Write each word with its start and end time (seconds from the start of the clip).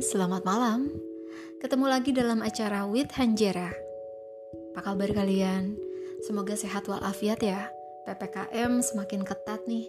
selamat 0.00 0.48
malam. 0.48 0.88
Ketemu 1.60 1.84
lagi 1.84 2.16
dalam 2.16 2.40
acara 2.40 2.88
With 2.88 3.12
Hanjera. 3.20 3.68
Apa 4.72 4.96
kabar 4.96 5.12
kalian? 5.12 5.76
Semoga 6.24 6.56
sehat 6.56 6.88
walafiat 6.88 7.44
ya. 7.44 7.68
PPKM 8.08 8.80
semakin 8.80 9.20
ketat 9.28 9.60
nih. 9.68 9.84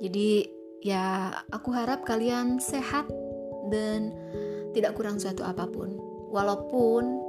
Jadi 0.00 0.48
ya 0.80 1.36
aku 1.52 1.68
harap 1.68 2.08
kalian 2.08 2.64
sehat 2.64 3.04
dan 3.68 4.16
tidak 4.72 4.96
kurang 4.96 5.20
suatu 5.20 5.44
apa 5.44 5.68
pun. 5.68 6.00
Walaupun 6.32 7.20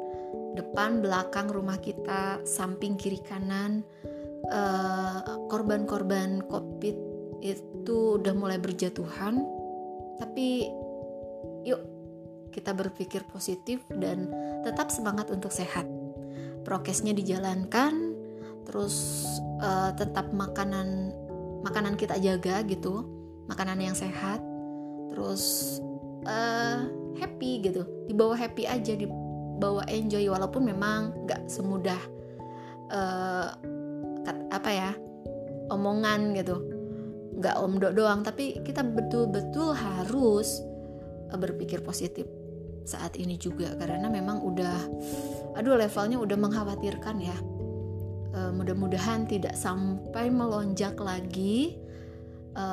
depan 0.56 1.04
belakang 1.04 1.52
rumah 1.52 1.76
kita, 1.84 2.40
samping 2.48 2.96
kiri 2.96 3.20
kanan 3.20 3.84
eh, 4.48 5.20
korban-korban 5.52 6.40
COVID 6.48 6.98
itu 7.44 8.16
udah 8.16 8.32
mulai 8.32 8.64
berjatuhan, 8.64 9.44
tapi 10.24 10.72
Yuk, 11.64 11.80
kita 12.54 12.78
berpikir 12.78 13.26
positif 13.26 13.82
dan 13.90 14.30
tetap 14.62 14.94
semangat 14.94 15.34
untuk 15.34 15.50
sehat. 15.50 15.90
Prokesnya 16.62 17.12
dijalankan, 17.12 18.14
terus 18.70 19.26
uh, 19.60 19.92
tetap 19.98 20.30
makanan 20.32 21.12
makanan 21.66 21.98
kita 21.98 22.16
jaga 22.22 22.62
gitu, 22.64 23.04
makanan 23.50 23.82
yang 23.82 23.98
sehat, 23.98 24.40
terus 25.12 25.76
uh, 26.30 26.88
happy 27.20 27.66
gitu, 27.66 27.84
dibawa 28.08 28.38
happy 28.38 28.70
aja, 28.70 28.96
dibawa 28.96 29.84
enjoy 29.92 30.24
walaupun 30.30 30.64
memang 30.64 31.12
nggak 31.28 31.50
semudah 31.50 32.00
uh, 32.92 33.48
apa 34.54 34.70
ya 34.72 34.92
omongan 35.68 36.36
gitu, 36.36 36.64
nggak 37.40 37.56
omdo 37.60 37.92
doang, 37.92 38.24
tapi 38.24 38.60
kita 38.64 38.84
betul-betul 38.84 39.76
harus 39.76 40.64
berpikir 41.34 41.82
positif 41.82 42.30
saat 42.84 43.16
ini 43.16 43.40
juga 43.40 43.76
karena 43.80 44.12
memang 44.12 44.44
udah 44.44 44.80
aduh 45.56 45.80
levelnya 45.80 46.20
udah 46.20 46.38
mengkhawatirkan 46.38 47.18
ya. 47.24 47.38
E, 48.34 48.40
mudah-mudahan 48.52 49.30
tidak 49.30 49.56
sampai 49.56 50.28
melonjak 50.34 50.98
lagi 51.00 51.80
e, 52.54 52.66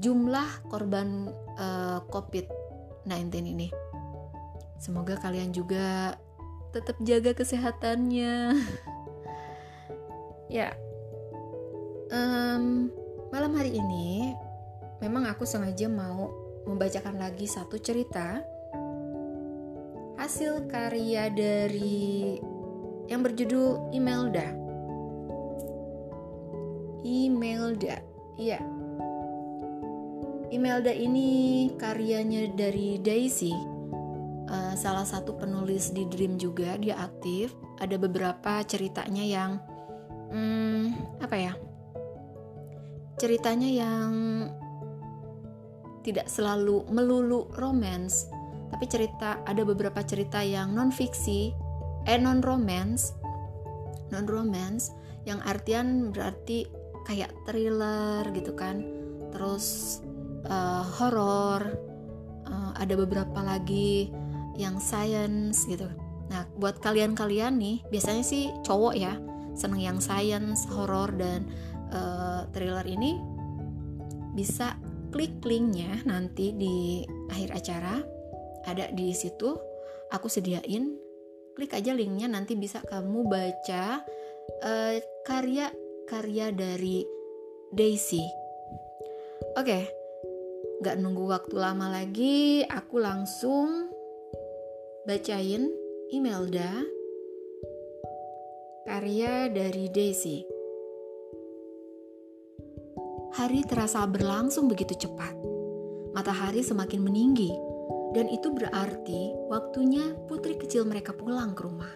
jumlah 0.00 0.48
korban 0.70 1.28
e, 1.58 1.66
COVID-19 2.08 3.32
ini. 3.44 3.68
Semoga 4.78 5.18
kalian 5.18 5.50
juga 5.50 6.16
tetap 6.70 6.96
jaga 7.04 7.32
kesehatannya. 7.34 8.34
Ya 10.48 10.72
um, 12.12 12.88
malam 13.28 13.52
hari 13.54 13.76
ini 13.76 14.32
memang 15.00 15.28
aku 15.28 15.44
sengaja 15.44 15.86
mau 15.86 16.32
membacakan 16.68 17.16
lagi 17.16 17.48
satu 17.48 17.80
cerita 17.80 18.44
hasil 20.20 20.68
karya 20.68 21.32
dari 21.32 22.36
yang 23.08 23.24
berjudul 23.24 23.88
Imelda. 23.96 24.52
Imelda, 27.00 28.04
iya. 28.36 28.60
Imelda 30.52 30.92
ini 30.92 31.70
karyanya 31.80 32.52
dari 32.52 33.00
Daisy, 33.00 33.56
uh, 34.48 34.74
salah 34.76 35.08
satu 35.08 35.36
penulis 35.40 35.96
di 35.96 36.04
Dream 36.04 36.36
juga. 36.36 36.76
Dia 36.76 37.00
aktif. 37.00 37.56
Ada 37.78 37.96
beberapa 37.96 38.60
ceritanya 38.66 39.24
yang, 39.24 39.62
hmm, 40.34 40.84
apa 41.24 41.36
ya? 41.38 41.52
Ceritanya 43.16 43.70
yang 43.70 44.10
tidak 46.06 46.30
selalu 46.30 46.86
melulu 46.90 47.50
romance, 47.58 48.28
tapi 48.70 48.84
cerita 48.86 49.40
ada 49.44 49.62
beberapa 49.64 50.00
cerita 50.04 50.44
yang 50.44 50.72
non 50.76 50.92
fiksi, 50.92 51.52
eh 52.06 52.18
non 52.20 52.40
romance, 52.44 53.12
non 54.12 54.24
romance 54.28 54.92
yang 55.28 55.42
artian 55.44 56.14
berarti 56.14 56.68
kayak 57.04 57.32
thriller 57.48 58.24
gitu 58.32 58.52
kan, 58.52 58.84
terus 59.32 59.98
uh, 60.48 60.84
horor, 61.00 61.64
uh, 62.48 62.72
ada 62.76 62.94
beberapa 62.96 63.40
lagi 63.40 64.12
yang 64.56 64.80
science 64.82 65.64
gitu. 65.68 65.88
Nah, 66.28 66.44
buat 66.60 66.84
kalian-kalian 66.84 67.56
nih, 67.56 67.76
biasanya 67.88 68.24
sih 68.24 68.52
cowok 68.60 68.94
ya, 68.96 69.16
seneng 69.56 69.80
yang 69.80 69.98
science, 69.98 70.68
horor 70.68 71.08
dan 71.16 71.48
uh, 71.88 72.44
thriller 72.52 72.84
ini 72.84 73.16
bisa 74.36 74.76
klik 75.08 75.40
linknya 75.44 76.04
nanti 76.04 76.52
di 76.52 77.04
akhir 77.32 77.50
acara 77.56 77.96
ada 78.68 78.92
di 78.92 79.12
situ 79.16 79.56
aku 80.12 80.28
sediain 80.28 80.96
klik 81.56 81.72
aja 81.74 81.96
linknya 81.96 82.28
nanti 82.28 82.54
bisa 82.54 82.84
kamu 82.84 83.26
baca 83.26 84.04
uh, 84.62 84.94
karya-karya 85.24 86.52
dari 86.52 87.04
Daisy 87.72 88.24
oke 89.56 89.64
okay. 89.64 89.84
nggak 90.84 90.96
nunggu 91.00 91.24
waktu 91.28 91.56
lama 91.56 91.90
lagi 91.90 92.62
aku 92.68 93.00
langsung 93.00 93.90
bacain 95.08 95.72
Imelda 96.12 96.84
karya 98.88 99.52
dari 99.52 99.92
Daisy 99.92 100.57
Hari 103.28 103.60
terasa 103.68 104.08
berlangsung 104.08 104.72
begitu 104.72 105.04
cepat. 105.04 105.36
Matahari 106.16 106.64
semakin 106.64 107.04
meninggi, 107.04 107.52
dan 108.16 108.24
itu 108.24 108.48
berarti 108.48 109.36
waktunya 109.52 110.16
putri 110.24 110.56
kecil 110.56 110.88
mereka 110.88 111.12
pulang 111.12 111.52
ke 111.52 111.68
rumah. 111.68 111.92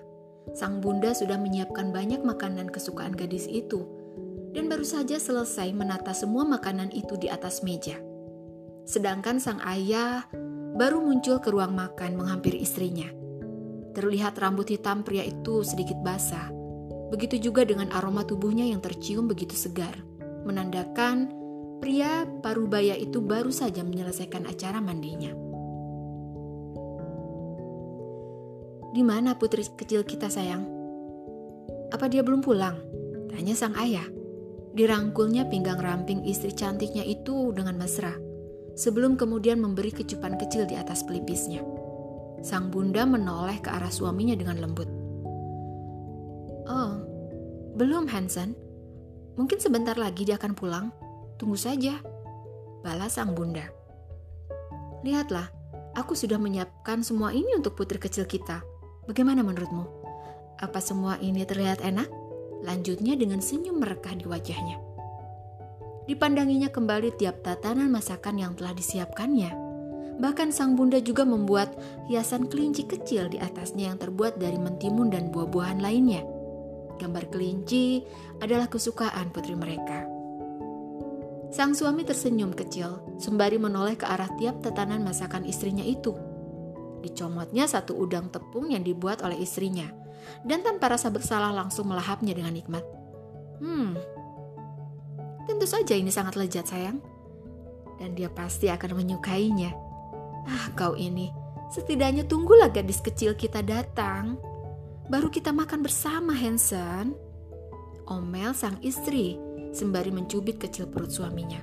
Sang 0.53 0.85
bunda 0.85 1.17
sudah 1.17 1.41
menyiapkan 1.41 1.89
banyak 1.89 2.21
makanan 2.21 2.69
kesukaan 2.69 3.17
gadis 3.17 3.49
itu, 3.49 3.89
dan 4.53 4.69
baru 4.69 4.85
saja 4.85 5.17
selesai 5.17 5.73
menata 5.73 6.13
semua 6.13 6.45
makanan 6.45 6.93
itu 6.93 7.17
di 7.17 7.33
atas 7.33 7.65
meja. 7.65 7.97
Sedangkan 8.85 9.41
sang 9.41 9.65
ayah 9.65 10.29
baru 10.77 11.01
muncul 11.01 11.41
ke 11.41 11.49
ruang 11.49 11.73
makan 11.73 12.13
menghampiri 12.13 12.61
istrinya. 12.61 13.09
Terlihat 13.97 14.37
rambut 14.37 14.69
hitam 14.69 15.01
pria 15.01 15.25
itu 15.25 15.65
sedikit 15.65 15.97
basah. 16.05 16.53
Begitu 17.09 17.49
juga 17.49 17.65
dengan 17.65 17.89
aroma 17.89 18.21
tubuhnya 18.21 18.69
yang 18.69 18.85
tercium 18.85 19.29
begitu 19.29 19.57
segar 19.57 20.12
menandakan 20.43 21.31
pria 21.83 22.27
parubaya 22.41 22.95
itu 22.95 23.19
baru 23.19 23.51
saja 23.51 23.83
menyelesaikan 23.83 24.47
acara 24.47 24.79
mandinya. 24.79 25.35
Di 28.93 29.01
mana 29.01 29.35
putri 29.35 29.65
kecil 29.65 30.05
kita 30.05 30.29
sayang? 30.29 30.69
Apa 31.91 32.13
dia 32.13 32.21
belum 32.21 32.45
pulang? 32.45 32.77
Tanya 33.33 33.57
sang 33.57 33.73
ayah. 33.81 34.05
Dirangkulnya 34.73 35.49
pinggang 35.49 35.81
ramping 35.81 36.25
istri 36.25 36.53
cantiknya 36.53 37.05
itu 37.05 37.53
dengan 37.53 37.77
mesra, 37.77 38.13
sebelum 38.77 39.17
kemudian 39.21 39.61
memberi 39.61 39.93
kecupan 39.93 40.37
kecil 40.41 40.65
di 40.65 40.77
atas 40.77 41.05
pelipisnya. 41.05 41.61
Sang 42.41 42.73
bunda 42.73 43.05
menoleh 43.05 43.61
ke 43.61 43.69
arah 43.69 43.93
suaminya 43.93 44.37
dengan 44.37 44.61
lembut. 44.61 44.89
Oh, 46.69 46.93
belum 47.77 48.09
Hansen, 48.09 48.57
Mungkin 49.37 49.59
sebentar 49.59 49.97
lagi 49.97 50.29
dia 50.29 50.37
akan 50.37 50.53
pulang. 50.53 50.87
Tunggu 51.41 51.57
saja. 51.57 51.97
Balas 52.85 53.17
sang 53.17 53.33
bunda. 53.33 53.65
Lihatlah, 55.03 55.51
aku 55.97 56.15
sudah 56.15 56.37
menyiapkan 56.37 57.01
semua 57.03 57.35
ini 57.35 57.57
untuk 57.57 57.75
putri 57.75 57.99
kecil 57.99 58.29
kita. 58.29 58.63
Bagaimana 59.09 59.43
menurutmu? 59.43 59.85
Apa 60.63 60.79
semua 60.79 61.19
ini 61.19 61.43
terlihat 61.43 61.83
enak? 61.83 62.07
Lanjutnya 62.63 63.19
dengan 63.19 63.43
senyum 63.43 63.83
merekah 63.83 64.15
di 64.15 64.31
wajahnya. 64.31 64.79
Dipandanginya 66.07 66.71
kembali 66.71 67.15
tiap 67.19 67.43
tatanan 67.43 67.91
masakan 67.91 68.39
yang 68.39 68.53
telah 68.55 68.75
disiapkannya. 68.75 69.51
Bahkan 70.23 70.55
sang 70.55 70.79
bunda 70.79 71.03
juga 71.03 71.27
membuat 71.27 71.75
hiasan 72.07 72.47
kelinci 72.47 72.87
kecil 72.87 73.27
di 73.27 73.43
atasnya 73.43 73.91
yang 73.91 73.99
terbuat 73.99 74.39
dari 74.39 74.59
mentimun 74.59 75.11
dan 75.11 75.35
buah-buahan 75.35 75.83
lainnya. 75.83 76.23
Gambar 77.03 77.35
kelinci 77.35 78.07
adalah 78.39 78.71
kesukaan 78.71 79.35
putri 79.35 79.59
mereka. 79.59 80.07
Sang 81.51 81.75
suami 81.75 82.07
tersenyum 82.07 82.55
kecil, 82.55 83.19
sembari 83.19 83.59
menoleh 83.59 83.99
ke 83.99 84.07
arah 84.07 84.31
tiap 84.39 84.63
tatanan 84.63 85.03
masakan 85.03 85.43
istrinya 85.43 85.83
itu. 85.83 86.15
Dicomotnya 87.03 87.67
satu 87.67 87.99
udang 87.99 88.31
tepung 88.31 88.71
yang 88.71 88.87
dibuat 88.87 89.19
oleh 89.27 89.43
istrinya, 89.43 89.91
dan 90.47 90.63
tanpa 90.63 90.95
rasa 90.95 91.11
bersalah 91.11 91.51
langsung 91.51 91.91
melahapnya 91.91 92.39
dengan 92.39 92.55
nikmat. 92.55 92.87
Hmm, 93.59 93.99
tentu 95.51 95.67
saja 95.67 95.99
ini 95.99 96.15
sangat 96.15 96.39
lezat 96.39 96.71
sayang. 96.71 97.03
Dan 97.99 98.15
dia 98.15 98.31
pasti 98.31 98.71
akan 98.71 98.95
menyukainya. 98.95 99.75
Ah, 100.47 100.71
kau 100.79 100.95
ini, 100.95 101.35
setidaknya 101.75 102.31
tunggulah 102.31 102.71
gadis 102.71 103.03
kecil 103.03 103.35
kita 103.35 103.63
datang. 103.63 104.39
Baru 105.13 105.29
kita 105.29 105.53
makan 105.53 105.85
bersama, 105.85 106.33
Hansen. 106.33 107.13
Omel 108.09 108.57
sang 108.57 108.81
istri, 108.81 109.37
sembari 109.77 110.09
mencubit 110.09 110.57
kecil 110.57 110.89
perut 110.89 111.13
suaminya. 111.13 111.61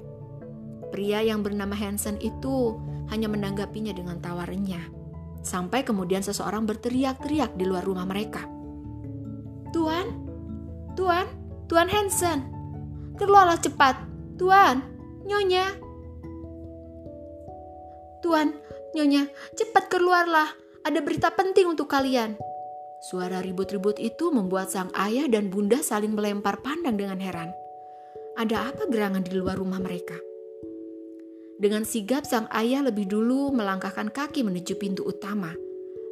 Pria 0.94 1.26
yang 1.26 1.42
bernama 1.42 1.74
Hansen 1.74 2.22
itu 2.22 2.78
hanya 3.10 3.26
menanggapinya 3.26 3.90
dengan 3.90 4.22
tawarannya. 4.22 4.94
Sampai 5.42 5.82
kemudian 5.82 6.22
seseorang 6.22 6.70
berteriak-teriak 6.70 7.58
di 7.58 7.66
luar 7.66 7.82
rumah 7.82 8.06
mereka. 8.06 8.46
Tuan, 9.74 10.06
Tuan, 10.94 11.26
Tuan 11.66 11.90
Hansen, 11.90 12.46
keluarlah 13.18 13.58
cepat, 13.58 13.98
Tuan, 14.38 14.86
Nyonya. 15.26 15.74
Tuan, 18.22 18.54
Nyonya, 18.94 19.26
cepat 19.58 19.90
keluarlah, 19.90 20.54
ada 20.86 21.02
berita 21.02 21.34
penting 21.34 21.66
untuk 21.66 21.90
kalian. 21.90 22.38
Suara 23.00 23.40
ribut-ribut 23.40 23.96
itu 23.96 24.28
membuat 24.28 24.76
sang 24.76 24.92
ayah 24.92 25.24
dan 25.32 25.48
bunda 25.48 25.80
saling 25.80 26.12
melempar 26.12 26.60
pandang 26.60 27.00
dengan 27.00 27.16
heran. 27.24 27.56
Ada 28.36 28.76
apa 28.76 28.92
gerangan 28.92 29.24
di 29.24 29.40
luar 29.40 29.56
rumah 29.56 29.80
mereka? 29.80 30.20
Dengan 31.60 31.88
sigap 31.88 32.28
sang 32.28 32.52
ayah 32.52 32.84
lebih 32.84 33.08
dulu 33.08 33.56
melangkahkan 33.56 34.12
kaki 34.12 34.44
menuju 34.44 34.76
pintu 34.76 35.08
utama, 35.08 35.56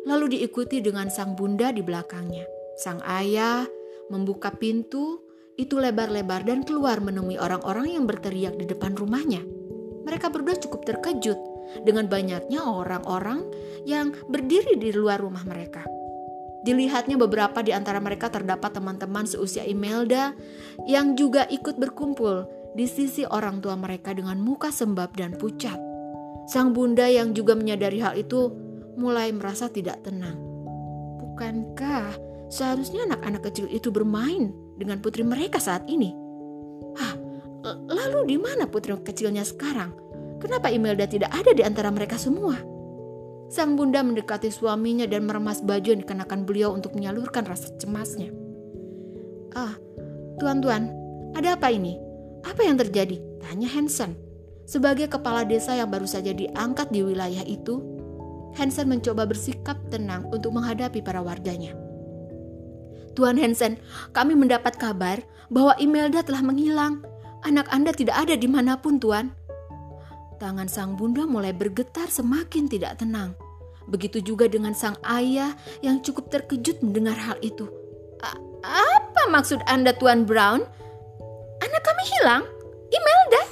lalu 0.07 0.39
diikuti 0.39 0.79
dengan 0.79 1.11
sang 1.11 1.35
bunda 1.35 1.75
di 1.75 1.83
belakangnya. 1.83 2.47
Sang 2.79 3.03
ayah 3.03 3.67
membuka 4.07 4.51
pintu 4.55 5.23
itu 5.59 5.75
lebar-lebar 5.75 6.47
dan 6.47 6.63
keluar 6.63 7.03
menemui 7.03 7.35
orang-orang 7.35 7.99
yang 7.99 8.07
berteriak 8.07 8.55
di 8.55 8.63
depan 8.63 8.95
rumahnya. 8.95 9.43
Mereka 10.07 10.31
berdua 10.31 10.55
cukup 10.55 10.87
terkejut 10.87 11.39
dengan 11.83 12.07
banyaknya 12.07 12.63
orang-orang 12.63 13.43
yang 13.83 14.15
berdiri 14.31 14.79
di 14.79 14.95
luar 14.95 15.19
rumah 15.19 15.43
mereka. 15.43 15.96
Dilihatnya 16.67 17.15
beberapa 17.15 17.63
di 17.63 17.71
antara 17.71 18.03
mereka 18.03 18.27
terdapat 18.27 18.75
teman-teman 18.75 19.23
seusia 19.23 19.63
Imelda 19.63 20.35
yang 20.83 21.15
juga 21.15 21.47
ikut 21.47 21.79
berkumpul 21.79 22.43
di 22.75 22.83
sisi 22.83 23.23
orang 23.23 23.63
tua 23.63 23.79
mereka 23.79 24.11
dengan 24.11 24.35
muka 24.43 24.67
sembab 24.67 25.15
dan 25.15 25.39
pucat. 25.39 25.79
Sang 26.51 26.75
bunda 26.75 27.07
yang 27.07 27.31
juga 27.31 27.55
menyadari 27.55 28.03
hal 28.03 28.19
itu 28.19 28.51
mulai 28.99 29.31
merasa 29.31 29.71
tidak 29.71 30.03
tenang. 30.03 30.35
Bukankah 31.23 32.19
seharusnya 32.51 33.07
anak-anak 33.07 33.47
kecil 33.47 33.71
itu 33.71 33.87
bermain 33.87 34.51
dengan 34.75 34.99
putri 34.99 35.23
mereka 35.23 35.63
saat 35.63 35.87
ini? 35.87 36.11
Hah, 36.99 37.15
lalu 37.87 38.27
di 38.27 38.35
mana 38.35 38.67
putri 38.67 38.91
kecilnya 38.91 39.47
sekarang? 39.47 39.95
Kenapa 40.43 40.67
Imelda 40.67 41.07
tidak 41.07 41.31
ada 41.31 41.55
di 41.55 41.63
antara 41.63 41.87
mereka 41.95 42.19
semua? 42.19 42.59
Sang 43.47 43.79
bunda 43.79 44.03
mendekati 44.03 44.51
suaminya 44.51 45.07
dan 45.07 45.23
meremas 45.23 45.63
baju 45.63 45.95
yang 45.95 46.03
dikenakan 46.03 46.43
beliau 46.43 46.75
untuk 46.75 46.91
menyalurkan 46.99 47.47
rasa 47.47 47.71
cemasnya. 47.79 48.35
Ah, 49.55 49.79
tuan-tuan, 50.43 50.91
ada 51.31 51.55
apa 51.55 51.71
ini? 51.71 51.95
Apa 52.43 52.67
yang 52.67 52.75
terjadi? 52.75 53.23
Tanya 53.39 53.71
Hansen. 53.71 54.19
Sebagai 54.67 55.07
kepala 55.07 55.47
desa 55.47 55.79
yang 55.79 55.87
baru 55.87 56.03
saja 56.03 56.35
diangkat 56.35 56.91
di 56.91 56.99
wilayah 56.99 57.47
itu, 57.47 57.79
Hansen 58.59 58.91
mencoba 58.91 59.23
bersikap 59.23 59.79
tenang 59.87 60.27
untuk 60.27 60.51
menghadapi 60.51 60.99
para 60.99 61.23
warganya. 61.23 61.71
Tuan 63.15 63.39
Hansen, 63.39 63.79
kami 64.11 64.35
mendapat 64.35 64.75
kabar 64.75 65.23
bahwa 65.47 65.71
Imelda 65.79 66.19
telah 66.19 66.43
menghilang. 66.43 67.05
Anak 67.47 67.69
Anda 67.71 67.95
tidak 67.95 68.17
ada 68.27 68.35
di 68.35 68.49
mana 68.49 68.75
pun, 68.75 68.99
Tuan. 68.99 69.36
Tangan 70.37 70.69
sang 70.69 70.93
bunda 70.93 71.25
mulai 71.25 71.49
bergetar 71.49 72.13
semakin 72.13 72.69
tidak 72.69 73.01
tenang. 73.01 73.33
Begitu 73.89 74.21
juga 74.21 74.45
dengan 74.45 74.77
sang 74.77 74.93
ayah 75.01 75.57
yang 75.81 75.97
cukup 76.05 76.29
terkejut 76.29 76.85
mendengar 76.85 77.17
hal 77.17 77.41
itu. 77.41 77.65
Apa 78.61 79.29
maksud 79.33 79.65
Anda, 79.65 79.97
Tuan 79.97 80.29
Brown? 80.29 80.61
Anak 81.57 81.81
kami 81.81 82.03
hilang? 82.05 82.43
Imelda? 82.93 83.43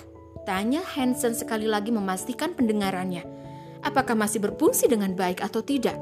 Tanya 0.46 0.86
Hansen 0.86 1.34
sekali 1.34 1.66
lagi 1.66 1.90
memastikan 1.90 2.54
pendengarannya. 2.54 3.26
Apakah 3.82 4.14
masih 4.14 4.46
berfungsi 4.46 4.86
dengan 4.86 5.18
baik 5.18 5.42
atau 5.42 5.66
tidak? 5.66 5.98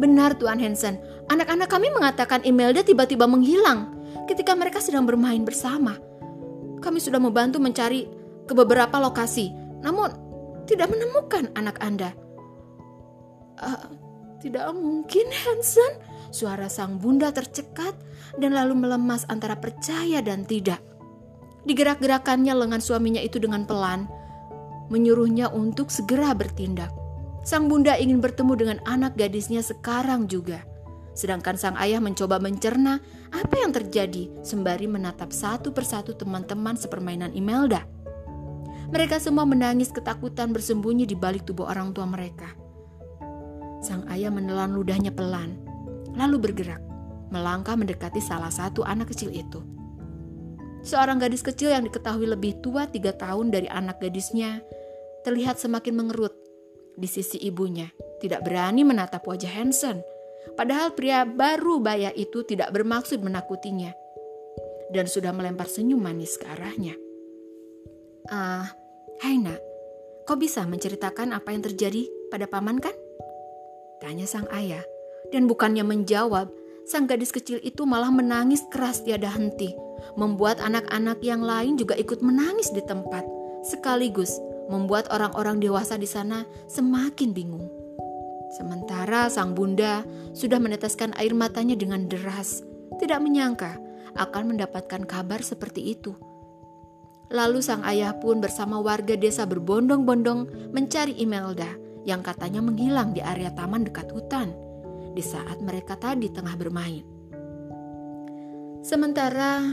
Benar 0.00 0.40
Tuan 0.40 0.60
Hansen, 0.60 0.96
anak-anak 1.28 1.68
kami 1.68 1.92
mengatakan 1.92 2.40
Imelda 2.48 2.80
tiba-tiba 2.80 3.28
menghilang 3.28 3.92
ketika 4.24 4.56
mereka 4.56 4.80
sedang 4.80 5.04
bermain 5.04 5.44
bersama. 5.44 6.00
Kami 6.80 6.96
sudah 7.00 7.20
membantu 7.20 7.60
mencari 7.60 8.08
ke 8.46 8.52
beberapa 8.54 8.96
lokasi, 9.02 9.65
namun 9.86 10.10
tidak 10.66 10.90
menemukan 10.90 11.46
anak 11.54 11.78
Anda. 11.78 12.10
Uh, 13.62 13.86
tidak 14.42 14.74
mungkin 14.74 15.30
Hansen, 15.30 16.02
suara 16.34 16.66
sang 16.66 16.98
bunda 16.98 17.30
tercekat 17.30 17.94
dan 18.36 18.52
lalu 18.52 18.74
melemas 18.76 19.22
antara 19.30 19.56
percaya 19.56 20.18
dan 20.20 20.42
tidak. 20.44 20.82
Digerak-gerakannya 21.64 22.52
lengan 22.52 22.82
suaminya 22.82 23.22
itu 23.22 23.38
dengan 23.38 23.64
pelan, 23.64 24.10
menyuruhnya 24.90 25.50
untuk 25.50 25.88
segera 25.88 26.34
bertindak. 26.36 26.90
Sang 27.46 27.70
bunda 27.70 27.94
ingin 27.94 28.18
bertemu 28.18 28.52
dengan 28.58 28.78
anak 28.90 29.14
gadisnya 29.14 29.62
sekarang 29.62 30.26
juga. 30.26 30.66
Sedangkan 31.16 31.56
sang 31.56 31.78
ayah 31.80 32.02
mencoba 32.02 32.36
mencerna 32.36 33.00
apa 33.32 33.54
yang 33.56 33.72
terjadi 33.72 34.28
sembari 34.44 34.84
menatap 34.84 35.32
satu 35.32 35.72
persatu 35.72 36.12
teman-teman 36.12 36.76
sepermainan 36.76 37.32
Imelda. 37.32 37.95
Mereka 38.86 39.18
semua 39.18 39.42
menangis 39.42 39.90
ketakutan 39.90 40.54
bersembunyi 40.54 41.10
di 41.10 41.18
balik 41.18 41.42
tubuh 41.42 41.66
orang 41.66 41.90
tua 41.90 42.06
mereka. 42.06 42.46
Sang 43.82 44.06
ayah 44.10 44.30
menelan 44.30 44.74
ludahnya 44.74 45.10
pelan, 45.10 45.58
lalu 46.14 46.50
bergerak, 46.50 46.82
melangkah 47.34 47.74
mendekati 47.74 48.22
salah 48.22 48.50
satu 48.50 48.86
anak 48.86 49.10
kecil 49.10 49.34
itu. 49.34 49.62
Seorang 50.86 51.18
gadis 51.18 51.42
kecil 51.42 51.74
yang 51.74 51.82
diketahui 51.82 52.30
lebih 52.30 52.62
tua 52.62 52.86
tiga 52.86 53.10
tahun 53.10 53.50
dari 53.50 53.66
anak 53.66 53.98
gadisnya 53.98 54.62
terlihat 55.26 55.58
semakin 55.58 55.98
mengerut 55.98 56.34
di 56.94 57.10
sisi 57.10 57.42
ibunya, 57.42 57.90
tidak 58.22 58.46
berani 58.46 58.86
menatap 58.86 59.26
wajah 59.26 59.50
Hansen. 59.50 60.00
Padahal 60.54 60.94
pria 60.94 61.26
baru 61.26 61.82
baya 61.82 62.14
itu 62.14 62.46
tidak 62.46 62.70
bermaksud 62.70 63.18
menakutinya 63.18 63.90
dan 64.94 65.10
sudah 65.10 65.34
melempar 65.34 65.66
senyum 65.66 65.98
manis 65.98 66.38
ke 66.38 66.46
arahnya. 66.46 67.05
Ah, 68.26 68.34
uh, 68.34 68.64
hai 69.22 69.38
nak, 69.38 69.62
kau 70.26 70.34
bisa 70.34 70.66
menceritakan 70.66 71.30
apa 71.30 71.54
yang 71.54 71.62
terjadi 71.62 72.06
pada 72.28 72.50
paman 72.50 72.82
kan? 72.82 72.94
Tanya 74.02 74.26
sang 74.26 74.50
ayah. 74.50 74.82
Dan 75.30 75.50
bukannya 75.50 75.82
menjawab, 75.82 76.50
sang 76.86 77.10
gadis 77.10 77.34
kecil 77.34 77.58
itu 77.62 77.82
malah 77.82 78.10
menangis 78.14 78.62
keras 78.70 79.02
tiada 79.02 79.26
henti 79.30 79.74
membuat 80.14 80.62
anak-anak 80.62 81.18
yang 81.24 81.42
lain 81.42 81.74
juga 81.74 81.98
ikut 81.98 82.22
menangis 82.22 82.70
di 82.70 82.84
tempat, 82.84 83.24
sekaligus 83.66 84.36
membuat 84.70 85.10
orang-orang 85.10 85.58
dewasa 85.62 85.98
di 85.98 86.06
sana 86.06 86.46
semakin 86.70 87.30
bingung. 87.30 87.66
Sementara 88.54 89.26
sang 89.26 89.58
bunda 89.58 90.06
sudah 90.30 90.62
meneteskan 90.62 91.10
air 91.18 91.34
matanya 91.34 91.74
dengan 91.74 92.06
deras, 92.06 92.62
tidak 93.02 93.18
menyangka 93.18 93.74
akan 94.16 94.54
mendapatkan 94.54 95.02
kabar 95.04 95.42
seperti 95.42 95.92
itu. 95.98 96.14
Lalu 97.26 97.58
sang 97.58 97.82
ayah 97.82 98.14
pun 98.22 98.38
bersama 98.38 98.78
warga 98.78 99.18
desa 99.18 99.42
berbondong-bondong 99.50 100.70
mencari 100.70 101.18
Imelda 101.18 101.66
yang 102.06 102.22
katanya 102.22 102.62
menghilang 102.62 103.10
di 103.10 103.18
area 103.18 103.50
taman 103.50 103.82
dekat 103.82 104.14
hutan 104.14 104.54
di 105.10 105.22
saat 105.24 105.58
mereka 105.58 105.98
tadi 105.98 106.30
tengah 106.30 106.54
bermain. 106.54 107.02
Sementara 108.86 109.66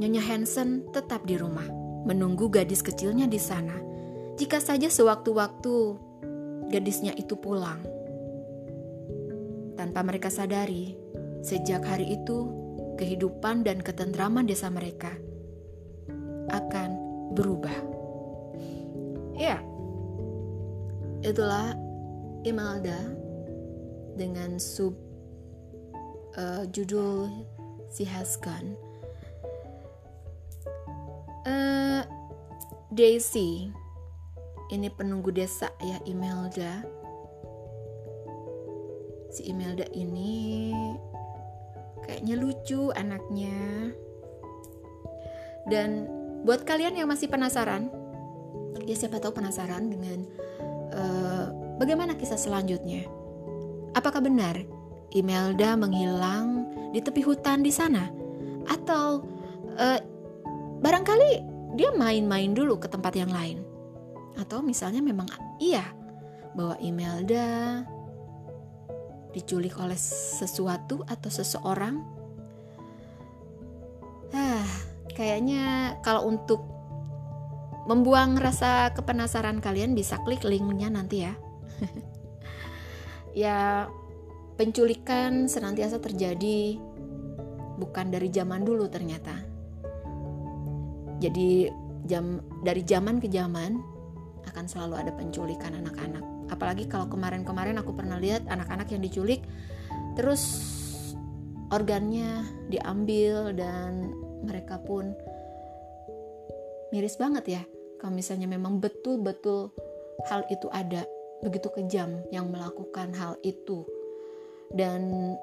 Nyonya 0.00 0.22
Hansen 0.22 0.86
tetap 0.94 1.26
di 1.26 1.34
rumah, 1.36 1.66
menunggu 2.08 2.48
gadis 2.48 2.80
kecilnya 2.80 3.26
di 3.26 3.36
sana. 3.36 3.74
Jika 4.38 4.56
saja 4.56 4.88
sewaktu-waktu 4.88 5.74
gadisnya 6.70 7.12
itu 7.18 7.36
pulang. 7.36 7.82
Tanpa 9.76 10.00
mereka 10.06 10.32
sadari, 10.32 10.96
sejak 11.44 11.84
hari 11.84 12.16
itu 12.16 12.48
kehidupan 12.96 13.60
dan 13.60 13.84
ketentraman 13.84 14.48
desa 14.48 14.72
mereka 14.72 15.12
akan 16.50 16.90
berubah. 17.34 17.78
Ya, 19.38 19.62
itulah 21.24 21.72
Imelda 22.44 22.98
dengan 24.16 24.60
sub 24.60 24.92
uh, 26.36 26.68
judul 26.68 27.46
Si 27.90 28.04
Haskan. 28.06 28.76
Uh, 31.48 32.04
Daisy 32.92 33.72
ini 34.70 34.88
penunggu 34.92 35.34
desa 35.34 35.72
ya 35.82 35.98
Imelda. 36.06 36.86
Si 39.30 39.46
Imelda 39.50 39.86
ini 39.90 40.74
kayaknya 42.06 42.34
lucu 42.38 42.94
anaknya. 42.94 43.94
Dan 45.70 46.19
buat 46.44 46.64
kalian 46.64 46.96
yang 46.96 47.08
masih 47.08 47.28
penasaran 47.28 47.90
ya 48.90 48.96
siapa 48.98 49.22
tahu 49.22 49.38
penasaran 49.38 49.86
dengan 49.86 50.26
uh, 50.90 51.46
bagaimana 51.78 52.18
kisah 52.18 52.34
selanjutnya. 52.34 53.06
Apakah 53.94 54.18
benar 54.18 54.58
Imelda 55.14 55.78
menghilang 55.78 56.66
di 56.94 56.98
tepi 56.98 57.22
hutan 57.22 57.62
di 57.62 57.70
sana? 57.70 58.10
Atau 58.66 59.26
uh, 59.78 60.00
barangkali 60.82 61.30
dia 61.78 61.94
main-main 61.94 62.50
dulu 62.50 62.82
ke 62.82 62.90
tempat 62.90 63.14
yang 63.14 63.30
lain. 63.30 63.62
atau 64.38 64.64
misalnya 64.64 65.04
memang 65.04 65.28
iya 65.60 65.84
bahwa 66.56 66.72
Imelda 66.80 67.84
diculik 69.36 69.76
oleh 69.76 69.98
sesuatu 70.00 71.04
atau 71.04 71.28
seseorang? 71.28 72.00
Ah 74.32 74.89
kayaknya 75.20 76.00
kalau 76.00 76.32
untuk 76.32 76.64
membuang 77.84 78.40
rasa 78.40 78.96
kepenasaran 78.96 79.60
kalian 79.60 79.92
bisa 79.92 80.16
klik 80.24 80.40
linknya 80.48 80.88
nanti 80.88 81.28
ya 81.28 81.36
ya 83.44 83.58
penculikan 84.56 85.44
senantiasa 85.44 86.00
terjadi 86.00 86.80
bukan 87.76 88.08
dari 88.08 88.32
zaman 88.32 88.64
dulu 88.64 88.88
ternyata 88.88 89.36
jadi 91.20 91.68
jam 92.08 92.40
dari 92.64 92.80
zaman 92.80 93.20
ke 93.20 93.28
zaman 93.28 93.76
akan 94.48 94.64
selalu 94.66 94.94
ada 95.04 95.12
penculikan 95.12 95.76
anak-anak. 95.76 96.24
Apalagi 96.50 96.88
kalau 96.88 97.06
kemarin-kemarin 97.06 97.76
aku 97.78 97.92
pernah 97.94 98.16
lihat 98.18 98.48
anak-anak 98.48 98.90
yang 98.90 99.04
diculik 99.04 99.44
terus 100.18 100.42
organnya 101.70 102.42
diambil 102.66 103.54
dan 103.54 104.10
mereka 104.44 104.80
pun 104.80 105.12
miris 106.90 107.16
banget 107.20 107.60
ya. 107.60 107.62
Kalau 108.00 108.16
misalnya 108.16 108.48
memang 108.48 108.80
betul-betul 108.80 109.70
hal 110.28 110.48
itu 110.48 110.68
ada 110.72 111.04
begitu 111.44 111.68
kejam 111.72 112.24
yang 112.32 112.48
melakukan 112.48 113.12
hal 113.12 113.36
itu. 113.44 113.84
Dan 114.72 115.34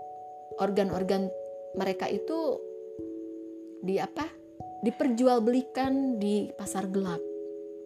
organ-organ 0.57 1.29
mereka 1.77 2.09
itu 2.09 2.57
di 3.85 4.01
apa? 4.01 4.37
diperjualbelikan 4.85 6.21
di 6.21 6.53
pasar 6.53 6.85
gelap, 6.93 7.21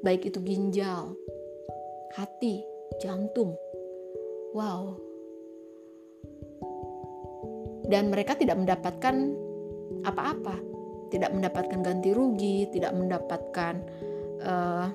baik 0.03 0.27
itu 0.27 0.44
ginjal, 0.44 1.15
hati, 2.20 2.60
jantung. 3.00 3.56
Wow. 4.51 5.00
Dan 7.88 8.12
mereka 8.12 8.36
tidak 8.36 8.60
mendapatkan 8.60 9.15
apa-apa, 10.03 10.56
tidak 11.12 11.36
mendapatkan 11.36 11.80
ganti 11.84 12.15
rugi, 12.15 12.72
tidak 12.72 12.96
mendapatkan 12.96 13.84
uh, 14.41 14.88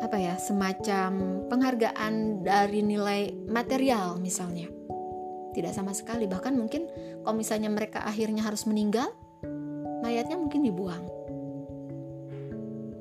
apa 0.00 0.16
ya, 0.16 0.36
semacam 0.36 1.42
penghargaan 1.48 2.44
dari 2.44 2.84
nilai 2.84 3.32
material 3.48 4.20
misalnya. 4.20 4.68
Tidak 5.50 5.72
sama 5.74 5.90
sekali, 5.90 6.30
bahkan 6.30 6.54
mungkin 6.54 6.86
kalau 7.24 7.34
misalnya 7.34 7.72
mereka 7.72 8.06
akhirnya 8.06 8.46
harus 8.46 8.68
meninggal, 8.70 9.10
mayatnya 10.04 10.38
mungkin 10.38 10.62
dibuang. 10.62 11.04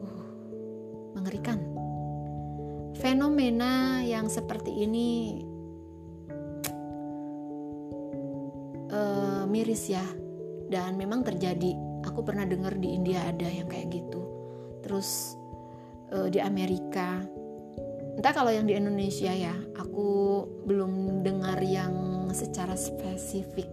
Uh, 0.01 0.25
mengerikan. 1.19 1.61
Fenomena 2.99 4.03
yang 4.03 4.27
seperti 4.27 4.83
ini 4.83 5.39
uh, 8.91 9.45
miris 9.47 9.87
ya, 9.87 10.03
dan 10.69 10.95
memang 10.95 11.25
terjadi. 11.25 11.73
Aku 12.07 12.23
pernah 12.23 12.47
dengar 12.47 12.77
di 12.77 12.95
India 12.95 13.27
ada 13.27 13.49
yang 13.49 13.67
kayak 13.67 13.91
gitu. 13.91 14.21
Terus 14.85 15.35
uh, 16.13 16.29
di 16.31 16.39
Amerika, 16.39 17.19
entah 18.15 18.31
kalau 18.31 18.53
yang 18.53 18.69
di 18.69 18.77
Indonesia 18.77 19.33
ya, 19.33 19.51
aku 19.75 20.45
belum 20.63 21.25
dengar 21.25 21.59
yang 21.59 21.91
secara 22.31 22.77
spesifik. 22.77 23.67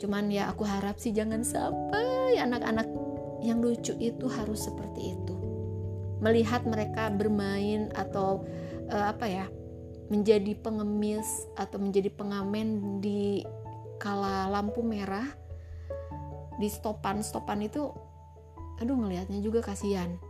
Cuman 0.00 0.32
ya 0.32 0.48
aku 0.48 0.64
harap 0.64 0.96
sih 0.96 1.12
jangan 1.12 1.44
sampai 1.44 2.40
anak-anak 2.40 2.88
yang 3.44 3.60
lucu 3.60 3.92
itu 4.00 4.26
harus 4.26 4.66
seperti 4.66 5.14
itu. 5.14 5.36
Melihat 6.20 6.64
mereka 6.68 7.08
bermain 7.12 7.92
atau 7.96 8.44
uh, 8.92 9.06
apa 9.12 9.28
ya, 9.28 9.46
menjadi 10.10 10.58
pengemis 10.58 11.46
atau 11.54 11.78
menjadi 11.78 12.10
pengamen 12.12 12.98
di 12.98 13.44
kala 14.00 14.48
lampu 14.48 14.80
merah 14.80 15.39
di 16.60 16.68
stopan-stopan 16.68 17.64
itu 17.64 17.88
aduh 18.80 18.96
ngelihatnya 18.96 19.40
juga 19.40 19.64
kasihan 19.64 20.20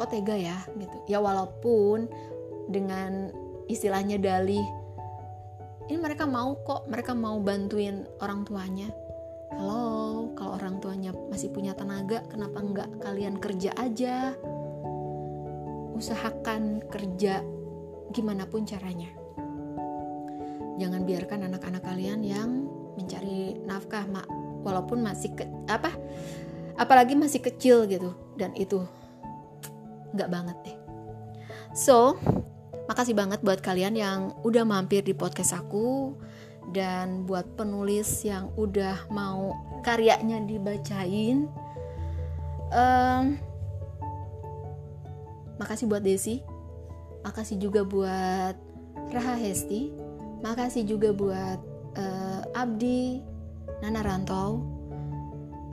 kok 0.00 0.08
tega 0.08 0.36
ya 0.36 0.56
gitu 0.80 0.96
ya 1.04 1.20
walaupun 1.20 2.08
dengan 2.72 3.28
istilahnya 3.68 4.16
dalih 4.16 4.64
ini 5.92 5.98
mereka 6.00 6.24
mau 6.24 6.56
kok 6.64 6.88
mereka 6.88 7.12
mau 7.12 7.36
bantuin 7.36 8.08
orang 8.24 8.48
tuanya 8.48 8.88
Halo, 9.50 10.30
kalau 10.38 10.62
orang 10.62 10.78
tuanya 10.78 11.10
masih 11.26 11.50
punya 11.50 11.74
tenaga, 11.74 12.22
kenapa 12.30 12.62
nggak 12.62 13.02
kalian 13.02 13.34
kerja 13.42 13.74
aja? 13.74 14.30
Usahakan 15.90 16.86
kerja 16.86 17.42
gimana 18.14 18.46
pun 18.46 18.62
caranya. 18.62 19.10
Jangan 20.78 21.02
biarkan 21.02 21.50
anak-anak 21.50 21.82
kalian 21.82 22.22
yang 22.22 22.70
mencari 22.94 23.58
nafkah, 23.66 24.06
mak, 24.06 24.29
walaupun 24.62 25.04
masih 25.04 25.32
ke, 25.34 25.44
apa, 25.68 25.92
apalagi 26.76 27.16
masih 27.16 27.40
kecil 27.44 27.84
gitu, 27.88 28.12
dan 28.40 28.52
itu 28.56 28.84
nggak 30.16 30.30
banget 30.30 30.56
deh. 30.66 30.76
So, 31.70 32.18
makasih 32.90 33.14
banget 33.14 33.38
buat 33.46 33.62
kalian 33.62 33.94
yang 33.94 34.34
udah 34.42 34.66
mampir 34.66 35.06
di 35.06 35.14
podcast 35.14 35.54
aku. 35.54 36.18
Dan 36.70 37.26
buat 37.26 37.58
penulis 37.58 38.22
yang 38.22 38.54
udah 38.54 39.10
mau 39.10 39.58
karyanya 39.82 40.38
dibacain. 40.46 41.50
Um, 42.70 43.42
makasih 45.58 45.90
buat 45.90 46.06
Desi. 46.06 46.46
Makasih 47.26 47.58
juga 47.58 47.82
buat 47.82 48.54
Raha 49.10 49.34
Hesti. 49.34 49.90
Makasih 50.46 50.86
juga 50.86 51.10
buat 51.10 51.58
uh, 51.98 52.42
Abdi 52.54 53.18
Nana 53.80 54.00
Rantau 54.04 54.60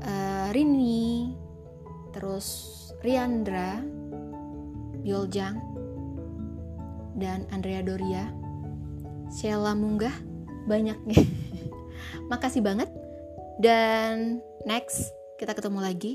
uh, 0.03 0.47
Rini 0.55 1.31
terus 2.15 2.73
Riandra 3.03 3.79
Bioljang 5.03 5.59
dan 7.17 7.45
Andrea 7.51 7.83
Doria 7.83 8.27
Sheila 9.31 9.75
Munggah 9.75 10.13
banyak 10.67 10.99
nih. 11.07 11.23
Makasih 12.31 12.63
banget. 12.63 12.91
Dan 13.57 14.43
next 14.67 15.11
kita 15.39 15.55
ketemu 15.55 15.79
lagi. 15.81 16.13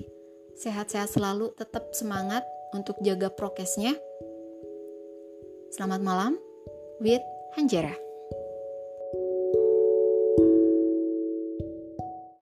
Sehat-sehat 0.53 1.09
selalu, 1.09 1.57
tetap 1.57 1.91
semangat 1.97 2.45
untuk 2.77 3.01
jaga 3.01 3.33
prokesnya. 3.33 3.97
Selamat 5.73 6.05
malam 6.05 6.33
with 7.01 7.25
Hanjera. 7.57 8.12